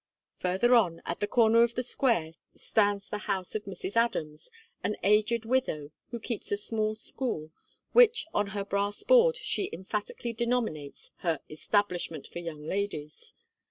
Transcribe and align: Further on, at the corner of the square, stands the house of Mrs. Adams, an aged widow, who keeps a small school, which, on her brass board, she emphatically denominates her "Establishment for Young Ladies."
Further 0.39 0.73
on, 0.73 1.03
at 1.05 1.19
the 1.19 1.27
corner 1.27 1.61
of 1.61 1.75
the 1.75 1.83
square, 1.83 2.31
stands 2.55 3.07
the 3.07 3.19
house 3.29 3.53
of 3.53 3.65
Mrs. 3.65 3.95
Adams, 3.95 4.49
an 4.83 4.97
aged 5.03 5.45
widow, 5.45 5.91
who 6.09 6.19
keeps 6.19 6.51
a 6.51 6.57
small 6.57 6.95
school, 6.95 7.51
which, 7.93 8.25
on 8.33 8.47
her 8.47 8.65
brass 8.65 9.03
board, 9.03 9.35
she 9.37 9.69
emphatically 9.71 10.33
denominates 10.33 11.11
her 11.17 11.39
"Establishment 11.51 12.25
for 12.25 12.39
Young 12.39 12.65
Ladies." 12.65 13.35